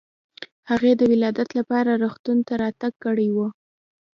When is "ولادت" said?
1.13-1.49